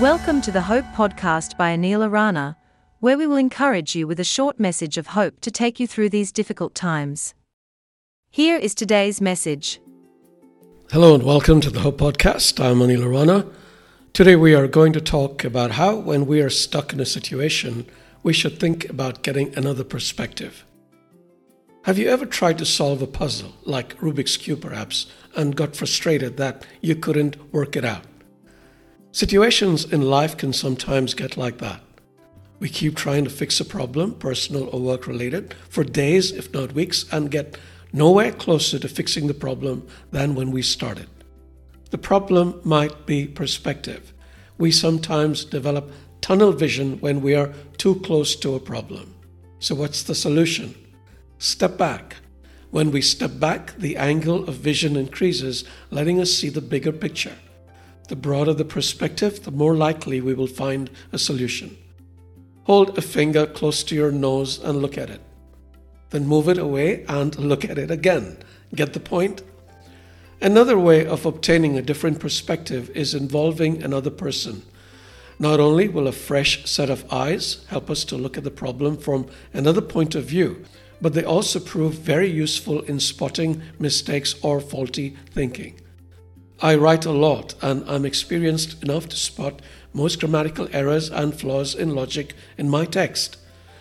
[0.00, 2.58] Welcome to the Hope Podcast by Anil Arana,
[3.00, 6.10] where we will encourage you with a short message of hope to take you through
[6.10, 7.32] these difficult times.
[8.28, 9.80] Here is today's message.
[10.92, 12.62] Hello and welcome to the Hope Podcast.
[12.62, 13.46] I'm Anil Arana.
[14.12, 17.86] Today we are going to talk about how, when we are stuck in a situation,
[18.22, 20.66] we should think about getting another perspective.
[21.84, 26.36] Have you ever tried to solve a puzzle, like Rubik's Cube perhaps, and got frustrated
[26.36, 28.04] that you couldn't work it out?
[29.16, 31.80] Situations in life can sometimes get like that.
[32.58, 36.72] We keep trying to fix a problem, personal or work related, for days, if not
[36.72, 37.56] weeks, and get
[37.94, 41.08] nowhere closer to fixing the problem than when we started.
[41.88, 44.12] The problem might be perspective.
[44.58, 49.14] We sometimes develop tunnel vision when we are too close to a problem.
[49.60, 50.74] So, what's the solution?
[51.38, 52.16] Step back.
[52.70, 57.38] When we step back, the angle of vision increases, letting us see the bigger picture.
[58.08, 61.76] The broader the perspective, the more likely we will find a solution.
[62.64, 65.20] Hold a finger close to your nose and look at it.
[66.10, 68.38] Then move it away and look at it again.
[68.74, 69.42] Get the point?
[70.40, 74.62] Another way of obtaining a different perspective is involving another person.
[75.38, 78.96] Not only will a fresh set of eyes help us to look at the problem
[78.96, 80.64] from another point of view,
[81.00, 85.80] but they also prove very useful in spotting mistakes or faulty thinking.
[86.60, 89.60] I write a lot and I'm experienced enough to spot
[89.92, 93.36] most grammatical errors and flaws in logic in my text.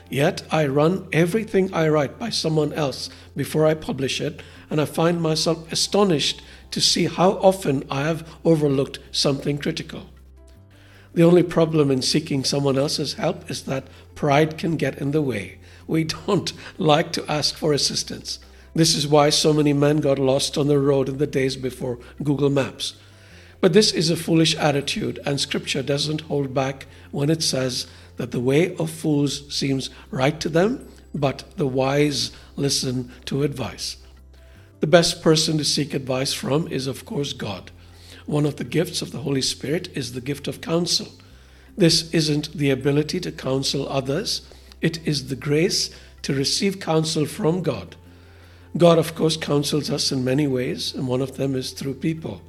[0.09, 4.85] Yet I run everything I write by someone else before I publish it, and I
[4.85, 10.09] find myself astonished to see how often I have overlooked something critical.
[11.13, 15.21] The only problem in seeking someone else's help is that pride can get in the
[15.21, 15.59] way.
[15.87, 18.39] We don't like to ask for assistance.
[18.75, 21.97] This is why so many men got lost on the road in the days before
[22.21, 22.95] Google Maps.
[23.61, 28.31] But this is a foolish attitude, and Scripture doesn't hold back when it says that
[28.31, 33.95] the way of fools seems right to them, but the wise listen to advice.
[34.81, 37.71] The best person to seek advice from is, of course, God.
[38.25, 41.07] One of the gifts of the Holy Spirit is the gift of counsel.
[41.77, 44.47] This isn't the ability to counsel others,
[44.81, 45.91] it is the grace
[46.23, 47.95] to receive counsel from God.
[48.77, 52.41] God, of course, counsels us in many ways, and one of them is through people.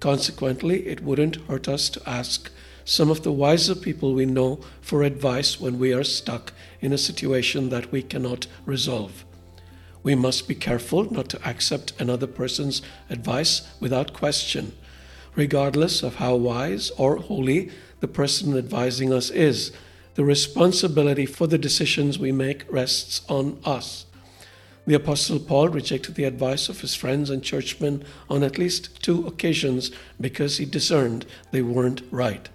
[0.00, 2.50] Consequently, it wouldn't hurt us to ask
[2.84, 6.98] some of the wiser people we know for advice when we are stuck in a
[6.98, 9.24] situation that we cannot resolve.
[10.02, 14.72] We must be careful not to accept another person's advice without question,
[15.36, 19.70] regardless of how wise or holy the person advising us is.
[20.14, 24.06] The responsibility for the decisions we make rests on us.
[24.88, 29.26] The Apostle Paul rejected the advice of his friends and churchmen on at least two
[29.26, 32.48] occasions because he discerned they weren't right.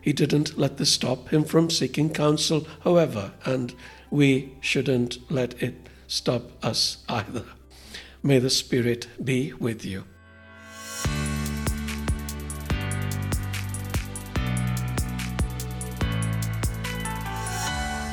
[0.00, 3.74] He didn't let this stop him from seeking counsel, however, and
[4.10, 7.44] we shouldn't let it stop us either.
[8.22, 10.04] May the Spirit be with you.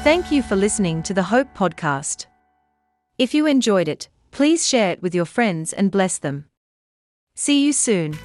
[0.03, 2.25] Thank you for listening to the Hope Podcast.
[3.17, 6.45] If you enjoyed it, please share it with your friends and bless them.
[7.35, 8.17] See you soon.